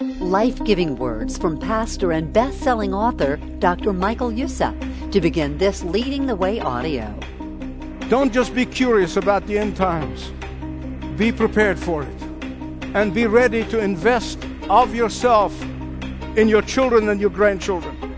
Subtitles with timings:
[0.00, 3.92] life giving words from pastor and best selling author Dr.
[3.92, 4.74] Michael Youssef
[5.10, 7.14] to begin this Leading the Way audio.
[8.08, 10.32] Don't just be curious about the end times,
[11.18, 12.22] be prepared for it.
[12.94, 15.60] And be ready to invest of yourself
[16.34, 18.16] in your children and your grandchildren.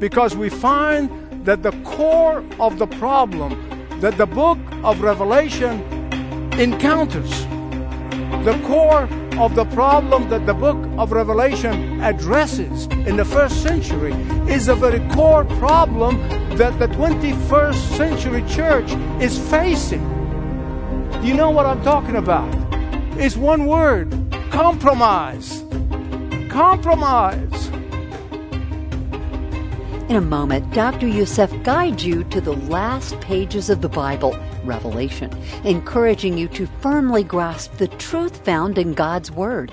[0.00, 1.08] Because we find
[1.44, 3.54] that the core of the problem
[4.00, 5.82] that the book of Revelation
[6.58, 7.44] encounters,
[8.44, 14.12] the core of the problem that the book of Revelation addresses in the first century
[14.48, 16.18] is a very core problem
[16.56, 18.90] that the 21st century church
[19.22, 20.02] is facing.
[21.22, 22.48] You know what I'm talking about?
[23.18, 24.10] It's one word
[24.50, 25.64] compromise.
[26.48, 27.68] Compromise.
[30.08, 31.06] In a moment, Dr.
[31.06, 35.30] Youssef guides you to the last pages of the Bible, Revelation,
[35.64, 39.72] encouraging you to firmly grasp the truth found in God's Word.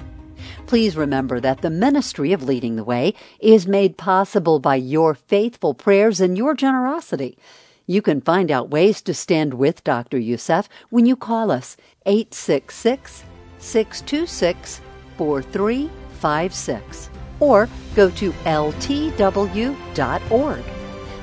[0.65, 5.73] Please remember that the ministry of Leading the Way is made possible by your faithful
[5.73, 7.37] prayers and your generosity.
[7.85, 10.17] You can find out ways to stand with Dr.
[10.17, 13.23] Youssef when you call us 866
[13.59, 14.81] 626
[15.17, 19.17] 4356 or go to ltw.org.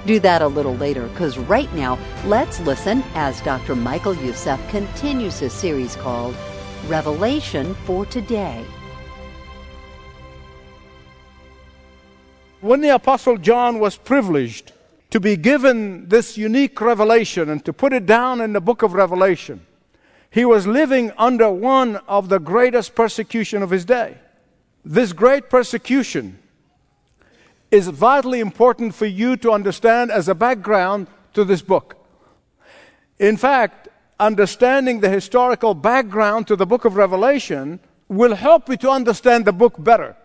[0.07, 3.75] Do that a little later because right now, let's listen as Dr.
[3.75, 6.35] Michael Youssef continues his series called
[6.87, 8.65] Revelation for Today.
[12.61, 14.73] When the Apostle John was privileged
[15.11, 18.93] to be given this unique revelation and to put it down in the book of
[18.93, 19.65] Revelation,
[20.31, 24.19] he was living under one of the greatest persecution of his day.
[24.85, 26.39] This great persecution
[27.75, 31.97] is vitally important for you to understand as a background to this book.
[33.19, 33.89] In fact,
[34.21, 39.53] understanding the historical background to the book of Revelation will help you to understand the
[39.53, 40.17] book better.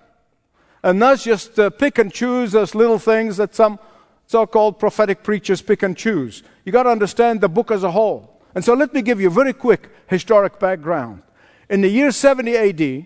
[0.83, 3.79] And not just uh, pick and choose those little things that some
[4.27, 6.43] so called prophetic preachers pick and choose.
[6.65, 8.43] You got to understand the book as a whole.
[8.53, 11.23] And so let me give you a very quick historic background.
[11.67, 13.05] In the year 70 AD,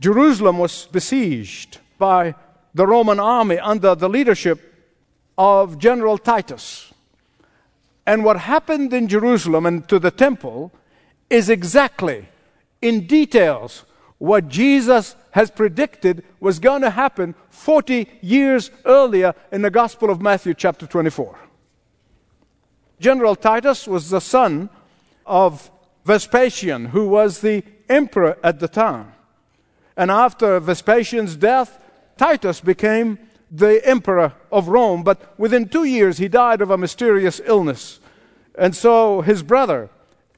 [0.00, 2.34] Jerusalem was besieged by
[2.74, 4.60] the Roman army under the leadership
[5.36, 6.92] of General Titus.
[8.06, 10.72] And what happened in Jerusalem and to the temple
[11.28, 12.28] is exactly
[12.82, 13.84] in details
[14.18, 20.20] what Jesus has predicted was going to happen 40 years earlier in the Gospel of
[20.20, 21.38] Matthew, chapter 24.
[22.98, 24.68] General Titus was the son
[25.24, 25.70] of
[26.04, 29.12] Vespasian, who was the emperor at the time.
[29.96, 31.78] And after Vespasian's death,
[32.20, 33.18] Titus became
[33.50, 37.98] the emperor of Rome, but within two years he died of a mysterious illness.
[38.58, 39.88] And so his brother,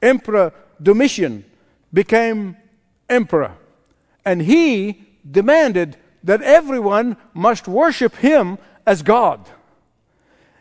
[0.01, 1.43] Emperor Domitian,
[1.93, 2.55] became
[3.09, 3.51] emperor.
[4.23, 9.45] And he demanded that everyone must worship him as God.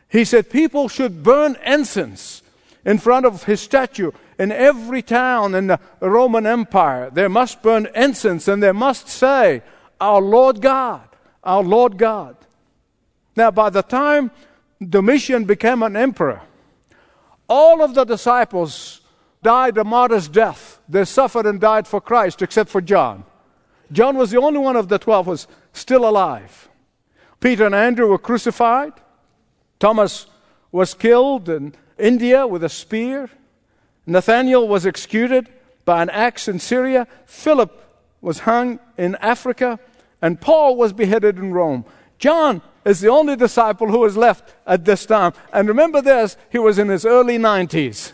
[0.08, 2.42] He said people should burn incense
[2.84, 4.10] in front of his statue
[4.40, 7.10] in every town in the Roman Empire.
[7.10, 9.62] They must burn incense and they must say,
[10.00, 11.10] Our Lord God
[11.42, 12.36] our Lord God.
[13.36, 14.30] Now, by the time
[14.80, 16.42] Domitian became an emperor,
[17.48, 19.00] all of the disciples
[19.42, 20.80] died a martyr's death.
[20.88, 23.24] They suffered and died for Christ, except for John.
[23.90, 26.68] John was the only one of the twelve who was still alive.
[27.40, 28.92] Peter and Andrew were crucified.
[29.78, 30.26] Thomas
[30.70, 33.28] was killed in India with a spear.
[34.06, 35.48] Nathaniel was executed
[35.84, 37.06] by an axe in Syria.
[37.26, 37.78] Philip
[38.20, 39.78] was hung in Africa
[40.22, 41.84] and Paul was beheaded in Rome.
[42.18, 45.32] John is the only disciple who was left at this time.
[45.52, 48.12] And remember this, he was in his early 90s.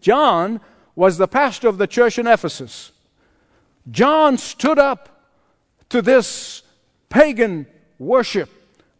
[0.00, 0.60] John
[0.94, 2.92] was the pastor of the church in Ephesus.
[3.90, 5.08] John stood up
[5.88, 6.62] to this
[7.08, 7.66] pagan
[7.98, 8.50] worship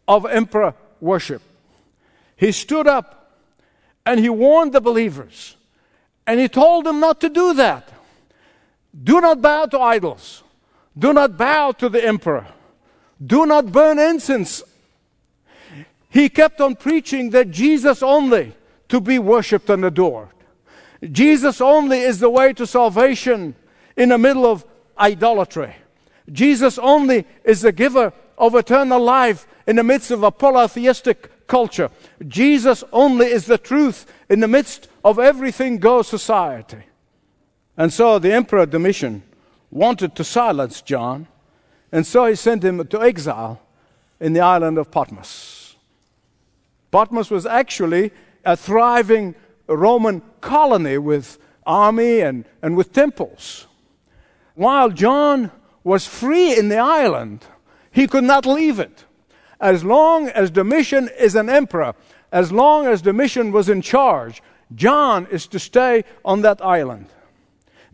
[0.06, 1.42] of emperor worship.
[2.36, 3.38] He stood up
[4.04, 5.56] and he warned the believers
[6.26, 7.88] and he told them not to do that.
[9.02, 10.43] Do not bow to idols.
[10.96, 12.46] Do not bow to the emperor.
[13.24, 14.62] Do not burn incense.
[16.08, 18.54] He kept on preaching that Jesus only
[18.88, 20.28] to be worshiped and adored.
[21.10, 23.54] Jesus only is the way to salvation
[23.96, 24.64] in the middle of
[24.98, 25.74] idolatry.
[26.30, 31.90] Jesus only is the giver of eternal life in the midst of a polytheistic culture.
[32.26, 36.82] Jesus only is the truth in the midst of everything goes society.
[37.76, 39.22] And so the emperor Domitian
[39.70, 41.26] wanted to silence John,
[41.92, 43.60] and so he sent him to exile
[44.20, 45.76] in the island of Patmos.
[46.90, 48.12] Patmos was actually
[48.44, 49.34] a thriving
[49.66, 53.66] Roman colony with army and, and with temples.
[54.54, 55.50] While John
[55.82, 57.44] was free in the island,
[57.90, 59.04] he could not leave it.
[59.60, 61.94] As long as Domitian is an emperor,
[62.30, 64.42] as long as Domitian was in charge,
[64.74, 67.06] John is to stay on that island.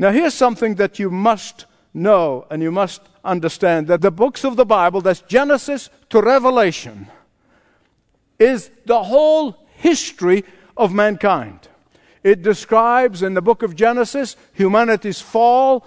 [0.00, 4.56] Now, here's something that you must know and you must understand that the books of
[4.56, 7.08] the Bible, that's Genesis to Revelation,
[8.38, 11.68] is the whole history of mankind.
[12.24, 15.86] It describes in the book of Genesis humanity's fall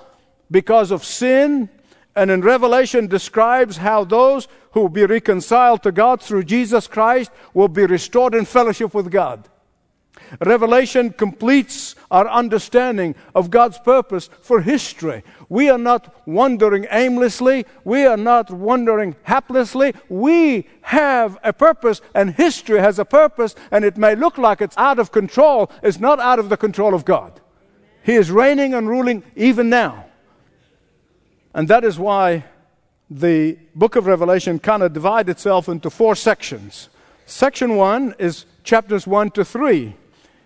[0.51, 1.67] because of sin,
[2.15, 7.31] and in Revelation describes how those who will be reconciled to God through Jesus Christ
[7.55, 9.49] will be restored in fellowship with God.
[10.39, 15.23] Revelation completes our understanding of God's purpose for history.
[15.49, 17.65] We are not wandering aimlessly.
[17.83, 19.95] We are not wandering haplessly.
[20.09, 24.77] We have a purpose, and history has a purpose, and it may look like it's
[24.77, 25.71] out of control.
[25.81, 27.39] It's not out of the control of God.
[28.03, 30.05] He is reigning and ruling even now.
[31.53, 32.45] And that is why
[33.09, 36.89] the book of Revelation kind of divides itself into four sections.
[37.25, 39.95] Section one is chapters 1 to 3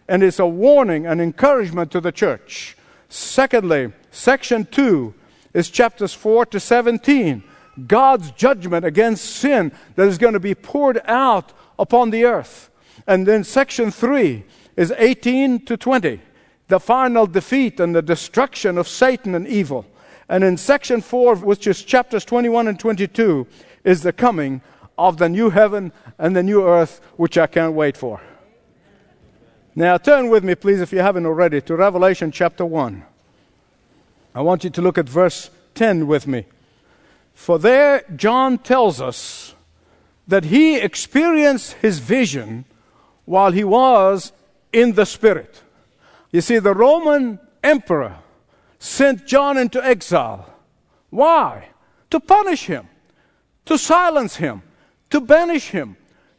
[0.07, 2.77] and it's a warning and encouragement to the church.
[3.09, 5.13] Secondly, section 2
[5.53, 7.43] is chapters 4 to 17.
[7.87, 12.69] God's judgment against sin that is going to be poured out upon the earth.
[13.05, 14.43] And then section 3
[14.75, 16.21] is 18 to 20,
[16.67, 19.85] the final defeat and the destruction of Satan and evil.
[20.29, 23.47] And in section 4, which is chapters 21 and 22,
[23.83, 24.61] is the coming
[24.97, 28.21] of the new heaven and the new earth, which I can't wait for.
[29.77, 33.05] Now, turn with me, please, if you haven't already, to Revelation chapter 1.
[34.33, 36.45] I want you to look at verse 10 with me.
[37.35, 39.53] For there, John tells us
[40.27, 42.65] that he experienced his vision
[43.25, 44.31] while he was
[44.73, 45.61] in the Spirit.
[46.31, 48.15] You see, the Roman emperor
[48.79, 50.51] sent John into exile.
[51.11, 51.67] Why?
[52.09, 52.87] To punish him,
[53.65, 54.63] to silence him,
[55.11, 55.97] to banish him,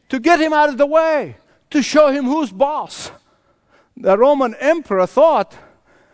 [0.09, 1.37] to get him out of the way,
[1.69, 3.11] to show him who's boss
[3.99, 5.55] the Roman emperor thought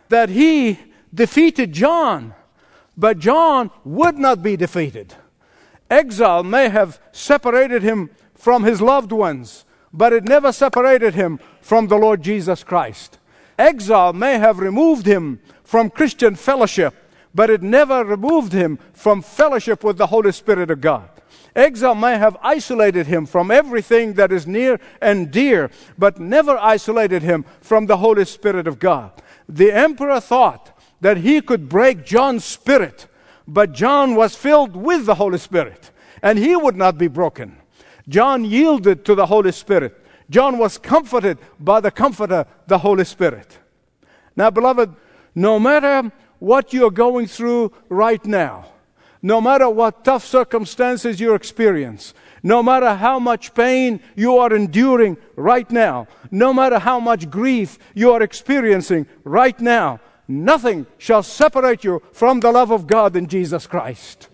[0.08, 0.78] that he
[1.14, 2.34] defeated John,
[2.96, 5.14] but John would not be defeated.
[5.88, 11.86] Exile may have separated him from his loved ones, but it never separated him from
[11.86, 13.18] the Lord Jesus Christ.
[13.58, 16.94] Exile may have removed him from Christian fellowship,
[17.34, 21.08] but it never removed him from fellowship with the Holy Spirit of God.
[21.56, 27.22] Exile may have isolated him from everything that is near and dear, but never isolated
[27.22, 29.10] him from the Holy Spirit of God.
[29.48, 33.06] The emperor thought that he could break John's spirit,
[33.48, 35.90] but John was filled with the Holy Spirit,
[36.22, 37.56] and he would not be broken.
[38.06, 40.04] John yielded to the Holy Spirit.
[40.28, 43.58] John was comforted by the Comforter, the Holy Spirit.
[44.36, 44.94] Now, beloved,
[45.34, 48.66] no matter what you're going through right now,
[49.22, 55.16] no matter what tough circumstances you experience, no matter how much pain you are enduring
[55.34, 61.82] right now, no matter how much grief you are experiencing right now, nothing shall separate
[61.82, 64.28] you from the love of God in Jesus Christ.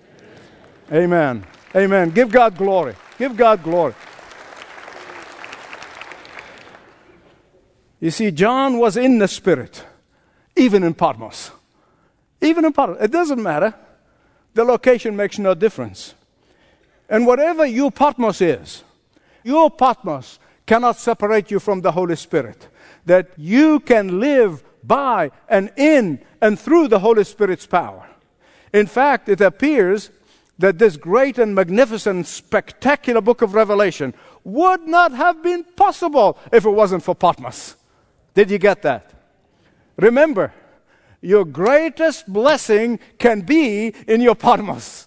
[0.92, 1.46] Amen.
[1.74, 2.10] Amen.
[2.10, 2.94] Give God glory.
[3.18, 3.94] Give God glory.
[7.98, 9.84] You see, John was in the Spirit,
[10.56, 11.52] even in Patmos.
[12.40, 12.98] Even in Patmos.
[13.00, 13.74] It doesn't matter
[14.54, 16.14] the location makes no difference.
[17.08, 18.84] And whatever your Patmos is,
[19.44, 22.68] your Patmos cannot separate you from the Holy Spirit.
[23.06, 28.08] That you can live by and in and through the Holy Spirit's power.
[28.72, 30.10] In fact, it appears
[30.58, 36.64] that this great and magnificent, spectacular book of Revelation would not have been possible if
[36.64, 37.76] it wasn't for Patmos.
[38.34, 39.12] Did you get that?
[39.96, 40.52] Remember,
[41.22, 45.06] your greatest blessing can be in your Patmos.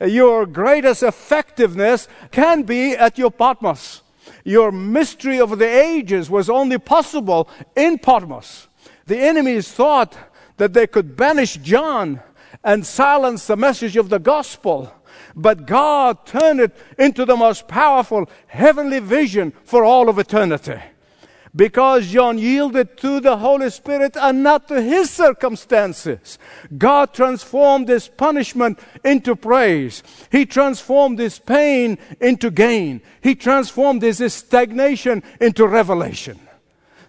[0.00, 4.02] Your greatest effectiveness can be at your Patmos.
[4.44, 8.66] Your mystery of the ages was only possible in Patmos.
[9.06, 10.16] The enemies thought
[10.56, 12.20] that they could banish John
[12.64, 14.92] and silence the message of the gospel.
[15.36, 20.80] But God turned it into the most powerful heavenly vision for all of eternity
[21.54, 26.38] because John yielded to the Holy Spirit and not to his circumstances.
[26.78, 30.02] God transformed his punishment into praise.
[30.30, 33.02] He transformed his pain into gain.
[33.20, 36.40] He transformed his stagnation into revelation.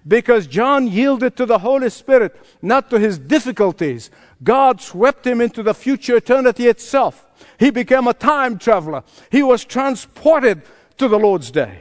[0.06, 4.12] Because John yielded to the Holy Spirit, not to his difficulties.
[4.44, 7.26] God swept him into the future eternity itself.
[7.58, 9.04] He became a time traveler.
[9.32, 10.64] He was transported
[10.98, 11.80] to the Lord's day.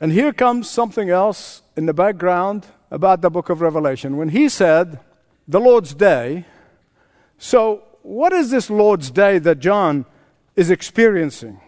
[0.00, 4.16] And here comes something else in the background about the book of Revelation.
[4.16, 5.00] When he said,
[5.48, 6.44] the Lord's day,
[7.36, 10.06] so what is this Lord's Day that John
[10.56, 11.60] is experiencing?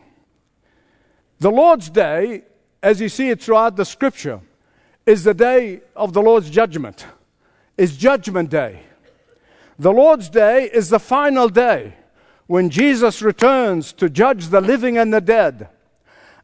[1.39, 2.43] The Lord's Day,
[2.83, 4.41] as you see it throughout the scripture,
[5.07, 7.07] is the day of the Lord's judgment,
[7.77, 8.83] is Judgment Day.
[9.79, 11.95] The Lord's Day is the final day
[12.47, 15.69] when Jesus returns to judge the living and the dead.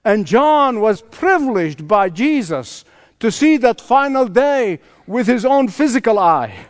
[0.07, 2.85] And John was privileged by Jesus
[3.19, 6.67] to see that final day with his own physical eye.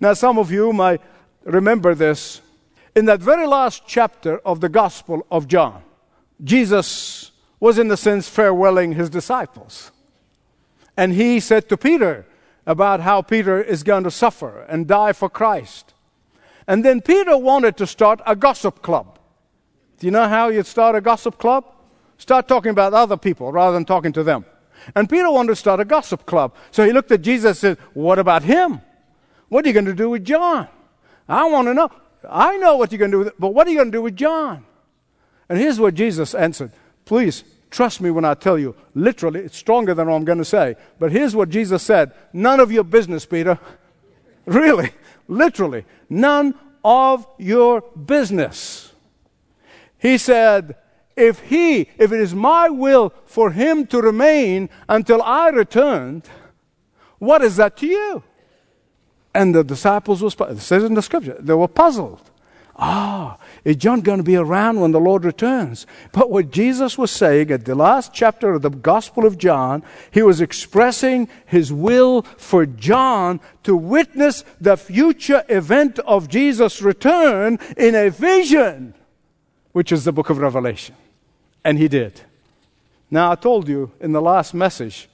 [0.00, 1.00] Now, some of you might
[1.44, 2.42] remember this.
[2.94, 5.82] In that very last chapter of the Gospel of John,
[6.44, 9.90] Jesus was, in a sense, farewelling his disciples.
[10.94, 12.26] And he said to Peter
[12.66, 15.94] about how Peter is going to suffer and die for Christ.
[16.66, 19.18] And then Peter wanted to start a gossip club.
[19.98, 21.64] Do you know how you'd start a gossip club?
[22.22, 24.44] Start talking about other people rather than talking to them.
[24.94, 26.54] And Peter wanted to start a gossip club.
[26.70, 28.80] So he looked at Jesus and said, What about him?
[29.48, 30.68] What are you going to do with John?
[31.28, 31.90] I want to know.
[32.30, 34.02] I know what you're going to do with but what are you going to do
[34.02, 34.64] with John?
[35.48, 36.70] And here's what Jesus answered.
[37.06, 38.76] Please trust me when I tell you.
[38.94, 40.76] Literally, it's stronger than what I'm going to say.
[41.00, 43.58] But here's what Jesus said None of your business, Peter.
[44.46, 44.92] really,
[45.26, 48.92] literally, none of your business.
[49.98, 50.76] He said,
[51.16, 56.28] if he, if it is my will for him to remain until I returned,
[57.18, 58.22] what is that to you?
[59.34, 62.30] And the disciples was it says in the scripture, they were puzzled.
[62.76, 65.86] Ah, is John going to be around when the Lord returns?
[66.10, 70.22] But what Jesus was saying at the last chapter of the Gospel of John, he
[70.22, 77.94] was expressing his will for John to witness the future event of Jesus' return in
[77.94, 78.94] a vision,
[79.72, 80.96] which is the book of Revelation.
[81.64, 82.20] And he did.
[83.10, 85.08] Now, I told you in the last message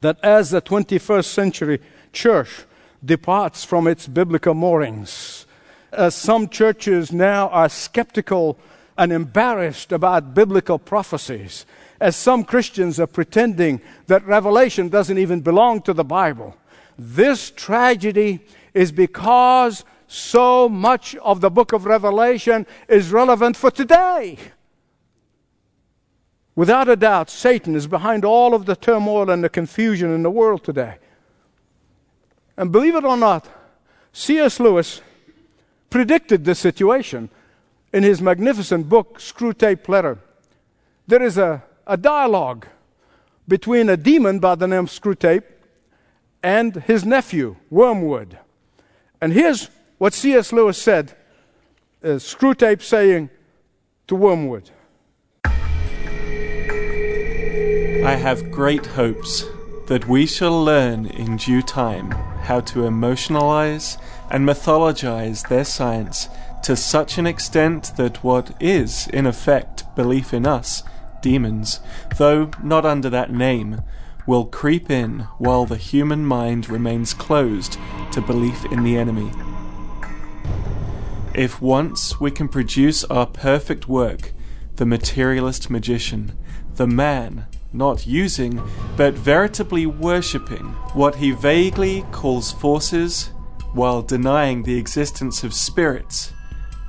[0.00, 1.80] that as the 21st century
[2.12, 2.64] church
[3.04, 5.46] departs from its biblical moorings,
[5.92, 8.58] as some churches now are skeptical
[8.98, 11.64] and embarrassed about biblical prophecies,
[12.00, 16.56] as some Christians are pretending that Revelation doesn't even belong to the Bible.
[16.98, 18.40] This tragedy
[18.74, 24.38] is because so much of the book of Revelation is relevant for today.
[26.56, 30.30] Without a doubt, Satan is behind all of the turmoil and the confusion in the
[30.30, 30.96] world today.
[32.56, 33.46] And believe it or not,
[34.14, 34.58] C.S.
[34.58, 35.02] Lewis
[35.90, 37.28] predicted this situation
[37.92, 40.18] in his magnificent book, Screwtape Letter.
[41.06, 42.66] There is a, a dialogue
[43.46, 45.44] between a demon by the name of Screwtape
[46.42, 48.38] and his nephew, Wormwood.
[49.20, 50.54] And here's what C.S.
[50.54, 51.14] Lewis said
[52.02, 53.28] uh, Screwtape saying
[54.06, 54.70] to Wormwood
[58.06, 59.44] I have great hopes
[59.88, 66.28] that we shall learn in due time how to emotionalize and mythologize their science
[66.62, 70.84] to such an extent that what is, in effect, belief in us,
[71.20, 71.80] demons,
[72.16, 73.82] though not under that name,
[74.24, 77.76] will creep in while the human mind remains closed
[78.12, 79.32] to belief in the enemy.
[81.34, 84.32] If once we can produce our perfect work,
[84.76, 86.38] the materialist magician,
[86.76, 87.46] the man
[87.76, 88.62] not using,
[88.96, 90.64] but veritably worshipping
[90.94, 93.30] what he vaguely calls forces
[93.72, 96.32] while denying the existence of spirits,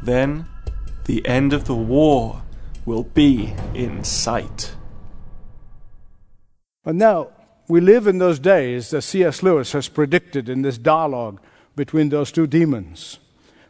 [0.02, 0.46] then
[1.06, 2.42] the end of the war
[2.86, 4.74] will be in sight.
[6.86, 7.30] And now,
[7.68, 9.44] we live in those days that C.S.
[9.44, 11.42] Lewis has predicted in this dialogue
[11.76, 13.20] between those two demons.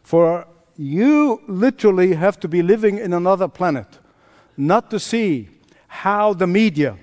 [0.04, 0.46] For
[0.76, 3.98] you literally have to be living in another planet,
[4.56, 5.48] not to see
[5.88, 6.96] how the media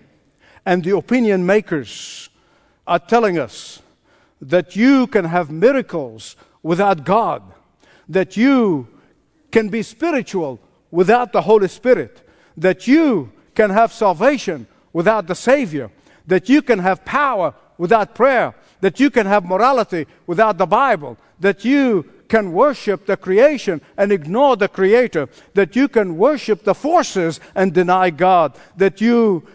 [0.66, 2.30] and the opinion makers
[2.88, 3.82] are telling us
[4.42, 7.42] that you can have miracles without God,
[8.10, 8.88] that you
[9.52, 10.60] can be spiritual
[10.92, 15.90] without the Holy Spirit, that you can have salvation without the Savior,
[16.28, 21.18] that you can have power without prayer, that you can have morality without the Bible,
[21.40, 26.74] that you can worship the creation and ignore the Creator, that you can worship the
[26.74, 29.46] forces and deny God, that you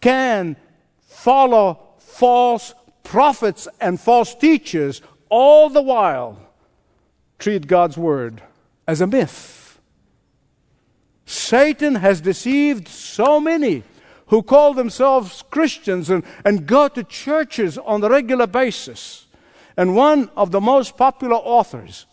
[0.00, 0.56] can
[1.00, 6.38] follow false prophets and false teachers, all the while
[7.38, 8.42] treat God's word
[8.86, 9.80] as a myth.
[11.24, 13.82] Satan has deceived so many
[14.28, 19.26] who call themselves Christians and, and go to churches on a regular basis.
[19.76, 22.06] And one of the most popular authors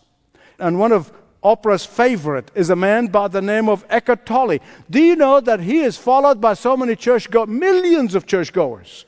[0.58, 1.12] and one of
[1.46, 4.58] Oprah's favorite is a man by the name of Eckhart Tolle.
[4.90, 9.04] Do you know that he is followed by so many churchgoers, millions of churchgoers?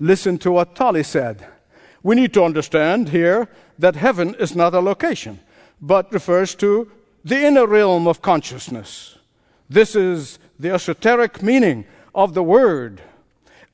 [0.00, 1.46] Listen to what Tolle said.
[2.02, 5.38] We need to understand here that heaven is not a location,
[5.80, 6.90] but refers to
[7.24, 9.18] the inner realm of consciousness.
[9.70, 11.84] This is the esoteric meaning
[12.16, 13.00] of the word.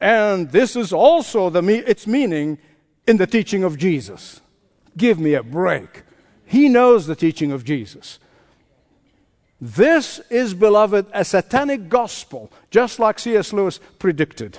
[0.02, 2.58] And this is also the, its meaning
[3.06, 4.42] in the teaching of Jesus.
[4.98, 6.02] Give me a break.
[6.52, 8.18] He knows the teaching of Jesus.
[9.58, 13.54] This is, beloved, a satanic gospel, just like C.S.
[13.54, 14.58] Lewis predicted.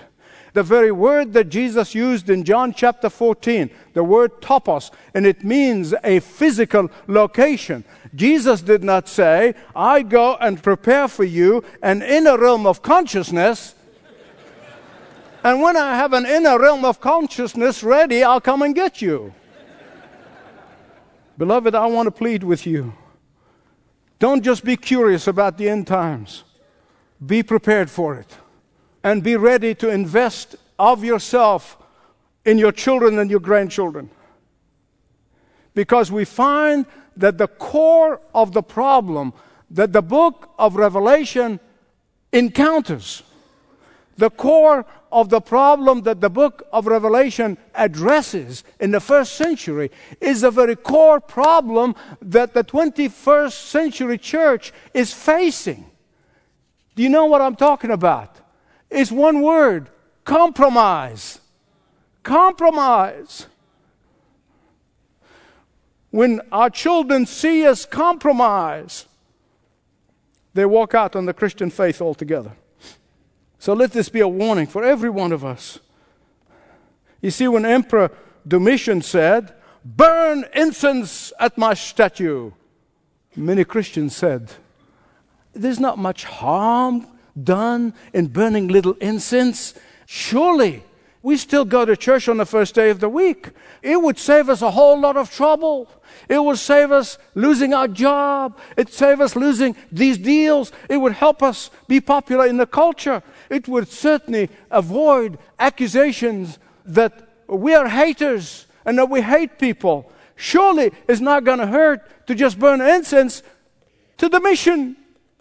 [0.53, 5.43] The very word that Jesus used in John chapter 14, the word topos, and it
[5.43, 7.83] means a physical location.
[8.15, 13.75] Jesus did not say, I go and prepare for you an inner realm of consciousness.
[15.43, 19.35] and when I have an inner realm of consciousness ready, I'll come and get you.
[21.37, 22.93] Beloved, I want to plead with you
[24.23, 26.45] don't just be curious about the end times,
[27.25, 28.37] be prepared for it.
[29.03, 31.75] And be ready to invest of yourself
[32.45, 34.09] in your children and your grandchildren.
[35.75, 36.85] Because we find
[37.17, 39.33] that the core of the problem
[39.71, 41.59] that the book of Revelation
[42.31, 43.23] encounters,
[44.15, 49.91] the core of the problem that the book of Revelation addresses in the first century
[50.19, 55.85] is a very core problem that the 21st century church is facing.
[56.95, 58.37] Do you know what I'm talking about?
[58.89, 59.89] It's one word
[60.25, 61.39] compromise.
[62.23, 63.45] Compromise.
[66.09, 69.05] When our children see us compromise,
[70.55, 72.53] they walk out on the Christian faith altogether.
[73.63, 75.79] So let this be a warning for every one of us.
[77.21, 78.11] You see, when Emperor
[78.45, 79.53] Domitian said,
[79.85, 82.51] Burn incense at my statue,
[83.37, 84.51] many Christians said,
[85.53, 87.07] There's not much harm
[87.41, 89.75] done in burning little incense.
[90.07, 90.83] Surely
[91.21, 93.51] we still go to church on the first day of the week.
[93.81, 95.89] It would save us a whole lot of trouble.
[96.27, 98.57] It would save us losing our job.
[98.75, 100.73] It'd save us losing these deals.
[100.89, 107.29] It would help us be popular in the culture it would certainly avoid accusations that
[107.47, 110.11] we are haters and that we hate people.
[110.35, 113.43] Surely it's not going to hurt to just burn incense
[114.17, 114.97] to Domitian,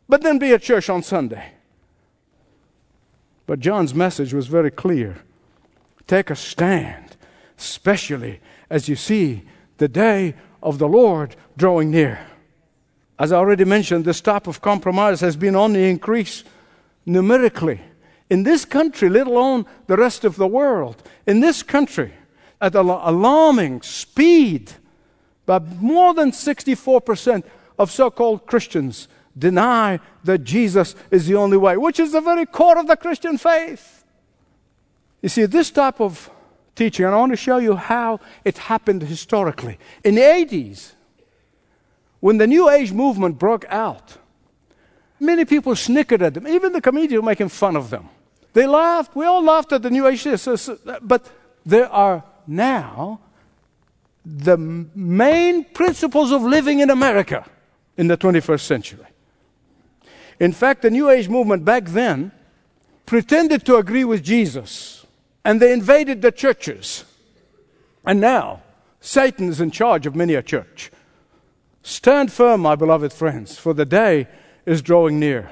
[0.08, 1.52] but then be at church on Sunday.
[3.46, 5.22] But John's message was very clear.
[6.06, 7.16] Take a stand,
[7.58, 9.42] especially as you see
[9.78, 12.26] the day of the Lord drawing near.
[13.18, 16.44] As I already mentioned, this type of compromise has been on the increase
[17.06, 17.80] numerically
[18.32, 22.14] in this country, let alone the rest of the world, in this country,
[22.62, 24.72] at an alarming speed,
[25.44, 27.42] but more than 64%
[27.78, 29.06] of so called Christians
[29.38, 33.36] deny that Jesus is the only way, which is the very core of the Christian
[33.36, 34.02] faith.
[35.20, 36.30] You see, this type of
[36.74, 39.78] teaching, and I want to show you how it happened historically.
[40.04, 40.92] In the 80s,
[42.20, 44.16] when the New Age movement broke out,
[45.20, 46.48] many people snickered at them.
[46.48, 48.08] Even the comedians were making fun of them.
[48.52, 49.16] They laughed.
[49.16, 50.26] We all laughed at the New Age.
[51.02, 51.30] But
[51.64, 53.20] there are now
[54.24, 57.44] the main principles of living in America
[57.96, 59.06] in the 21st century.
[60.38, 62.32] In fact, the New Age movement back then
[63.06, 65.06] pretended to agree with Jesus
[65.44, 67.04] and they invaded the churches.
[68.04, 68.62] And now,
[69.00, 70.90] Satan is in charge of many a church.
[71.82, 74.28] Stand firm, my beloved friends, for the day
[74.66, 75.50] is drawing near.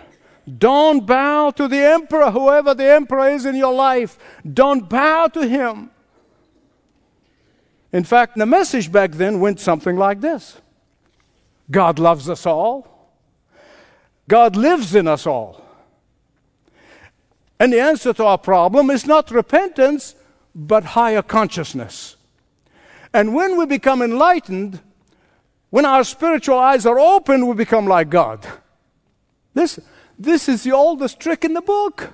[0.58, 4.18] Don't bow to the emperor, whoever the emperor is in your life.
[4.50, 5.90] Don't bow to him.
[7.92, 10.60] In fact, the message back then went something like this
[11.70, 13.12] God loves us all,
[14.28, 15.64] God lives in us all.
[17.58, 20.14] And the answer to our problem is not repentance,
[20.54, 22.16] but higher consciousness.
[23.12, 24.80] And when we become enlightened,
[25.68, 28.46] when our spiritual eyes are open, we become like God.
[29.54, 29.84] Listen,
[30.20, 32.10] this is the oldest trick in the book.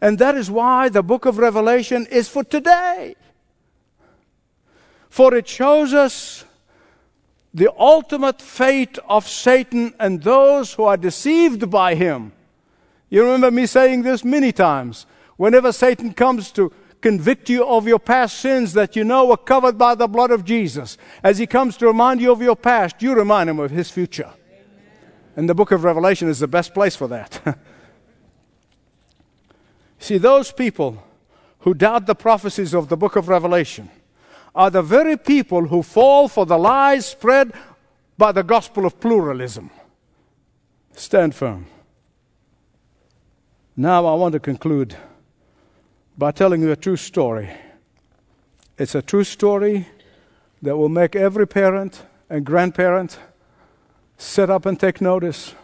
[0.00, 3.14] And that is why the book of Revelation is for today.
[5.08, 6.44] For it shows us
[7.54, 12.32] the ultimate fate of Satan and those who are deceived by him.
[13.08, 15.06] You remember me saying this many times.
[15.36, 19.78] Whenever Satan comes to convict you of your past sins that you know were covered
[19.78, 23.14] by the blood of Jesus, as he comes to remind you of your past, you
[23.14, 24.32] remind him of his future.
[25.38, 27.56] And the book of Revelation is the best place for that.
[30.00, 31.00] See, those people
[31.60, 33.88] who doubt the prophecies of the book of Revelation
[34.52, 37.52] are the very people who fall for the lies spread
[38.16, 39.70] by the gospel of pluralism.
[40.94, 41.66] Stand firm.
[43.76, 44.96] Now, I want to conclude
[46.16, 47.48] by telling you a true story.
[48.76, 49.86] It's a true story
[50.62, 53.18] that will make every parent and grandparents,
[54.18, 55.54] sit up and take notice.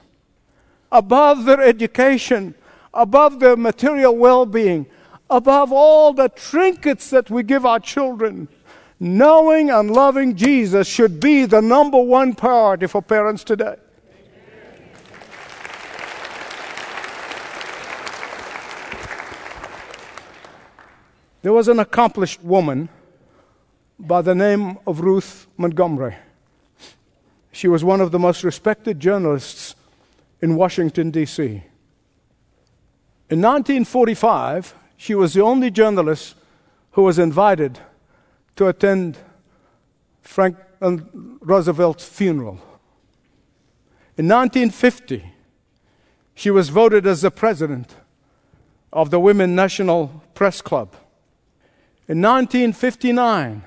[0.91, 2.55] Above their education,
[2.95, 4.87] above their material well being,
[5.29, 8.49] above all the trinkets that we give our children,
[9.01, 13.77] knowing and loving Jesus should be the number one priority for parents today.
[21.43, 22.89] There was an accomplished woman
[23.99, 26.17] by the name of Ruth Montgomery.
[27.55, 29.77] She was one of the most respected journalists
[30.43, 31.43] in Washington, D.C.
[33.31, 36.35] In 1945, she was the only journalist
[36.91, 37.79] who was invited
[38.57, 39.19] to attend
[40.21, 42.59] Franklin uh, Roosevelt's funeral.
[44.19, 45.25] In 1950,
[46.35, 47.95] she was voted as the president
[48.93, 50.93] of the Women National Press Club.
[52.09, 53.63] In 1959,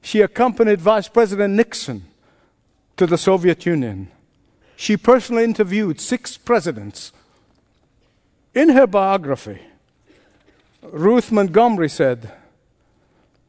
[0.00, 2.06] she accompanied Vice President Nixon
[3.00, 4.08] to the Soviet Union.
[4.76, 7.12] She personally interviewed six presidents.
[8.54, 9.58] In her biography,
[10.82, 12.30] Ruth Montgomery said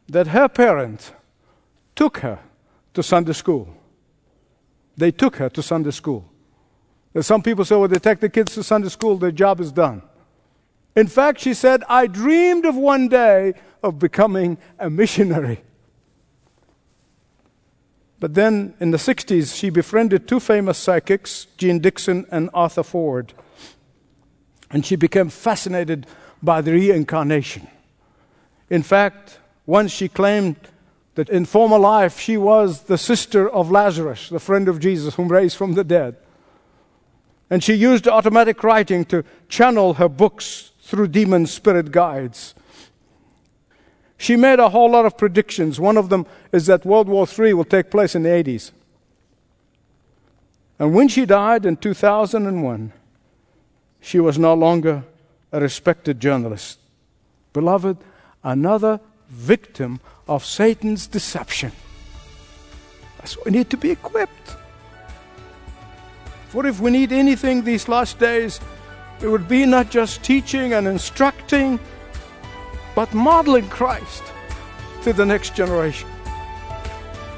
[0.07, 1.11] that her parents
[1.95, 2.39] took her
[2.93, 3.67] to Sunday school.
[4.95, 6.23] They took her to Sunday school.
[7.11, 9.73] There's some people say, well, they take the kids to Sunday school, their job is
[9.73, 10.01] done.
[10.95, 15.61] In fact, she said, I dreamed of one day of becoming a missionary.
[18.21, 23.33] But then in the 60s, she befriended two famous psychics, Jeane Dixon and Arthur Ford.
[24.69, 26.05] And she became fascinated
[26.41, 27.67] by the reincarnation.
[28.69, 30.55] In fact, once she claimed
[31.15, 35.29] that in former life she was the sister of Lazarus, the friend of Jesus, whom
[35.29, 36.15] raised from the dead.
[37.49, 42.53] And she used automatic writing to channel her books through demon spirit guides.
[44.21, 45.79] She made a whole lot of predictions.
[45.79, 48.69] One of them is that World War III will take place in the 80s.
[50.77, 52.93] And when she died in 2001,
[53.99, 55.03] she was no longer
[55.51, 56.77] a respected journalist.
[57.51, 57.97] Beloved,
[58.43, 61.71] another victim of Satan's deception.
[63.17, 64.55] That's why we need to be equipped.
[66.49, 68.59] For if we need anything these last days,
[69.19, 71.79] it would be not just teaching and instructing,
[72.95, 74.23] but modeling Christ
[75.03, 76.09] to the next generation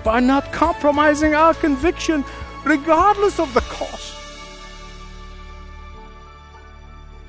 [0.04, 2.24] by not compromising our conviction
[2.66, 4.14] regardless of the cost.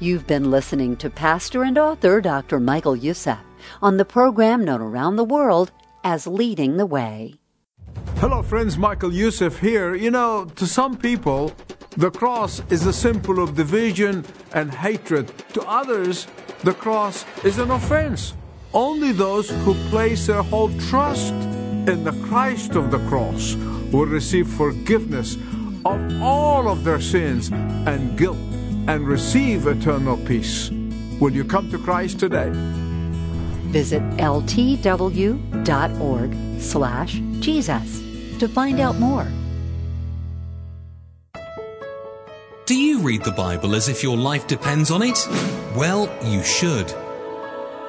[0.00, 2.60] You've been listening to pastor and author Dr.
[2.60, 3.38] Michael Youssef
[3.80, 5.70] on the program known around the world
[6.02, 7.34] as Leading the Way.
[8.16, 8.76] Hello, friends.
[8.76, 9.94] Michael Youssef here.
[9.94, 11.52] You know, to some people,
[11.96, 15.32] the cross is a symbol of division and hatred.
[15.54, 16.26] To others,
[16.64, 18.34] the cross is an offense.
[18.72, 21.34] Only those who place their whole trust
[21.86, 23.54] in the Christ of the cross
[23.92, 25.36] will receive forgiveness
[25.84, 28.38] of all of their sins and guilt
[28.88, 30.70] and receive eternal peace.
[31.20, 32.50] Will you come to Christ today?
[33.70, 35.40] Visit ltw.org
[36.60, 38.02] slash Jesus
[38.38, 39.28] to find out more.
[43.04, 45.28] Read the Bible as if your life depends on it?
[45.76, 46.90] Well, you should.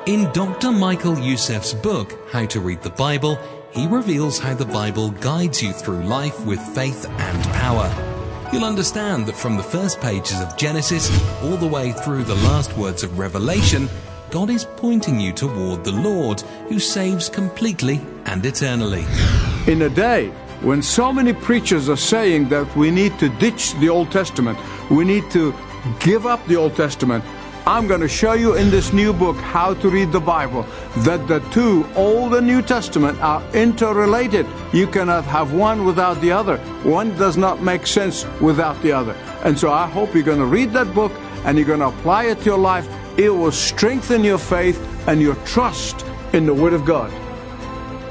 [0.07, 0.73] In Dr.
[0.73, 3.39] Michael Youssef's book, How to Read the Bible,
[3.71, 7.89] he reveals how the Bible guides you through life with faith and power.
[8.51, 11.09] You'll understand that from the first pages of Genesis
[11.43, 13.87] all the way through the last words of Revelation,
[14.31, 19.05] God is pointing you toward the Lord who saves completely and eternally.
[19.67, 23.89] In a day when so many preachers are saying that we need to ditch the
[23.89, 24.57] Old Testament,
[24.89, 25.53] we need to
[25.99, 27.23] give up the Old Testament,
[27.67, 31.27] I'm going to show you in this new book, How to Read the Bible, that
[31.27, 34.45] the two, Old and New Testament, are interrelated.
[34.71, 36.57] You cannot have one without the other.
[36.83, 39.13] One does not make sense without the other.
[39.43, 41.11] And so I hope you're going to read that book
[41.43, 42.87] and you're going to apply it to your life.
[43.17, 47.11] It will strengthen your faith and your trust in the Word of God.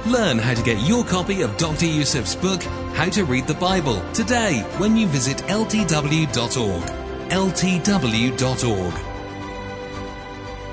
[0.06, 1.86] Learn how to get your copy of Dr.
[1.86, 2.62] Youssef's book,
[2.92, 6.82] How to Read the Bible, today when you visit ltw.org.
[7.30, 8.94] ltw.org.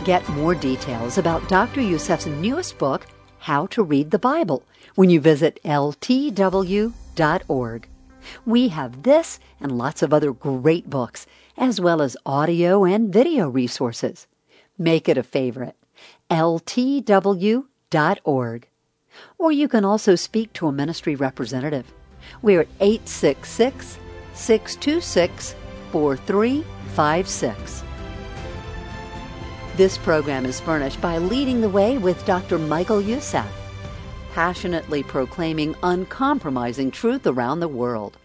[0.04, 1.80] Get more details about Dr.
[1.80, 3.08] Youssef's newest book,
[3.40, 4.64] How to Read the Bible,
[4.96, 6.92] when you visit ltw.org.
[8.46, 13.48] We have this and lots of other great books, as well as audio and video
[13.48, 14.28] resources.
[14.78, 15.78] Make it a favorite.
[16.30, 17.64] ltw.org
[19.38, 21.92] or you can also speak to a ministry representative.
[22.42, 23.98] We're at 866
[24.34, 25.56] 626
[25.92, 27.84] 4356.
[29.76, 32.58] This program is furnished by Leading the Way with Dr.
[32.60, 33.48] Michael Youssef.
[34.32, 38.18] passionately proclaiming uncompromising truth around the world.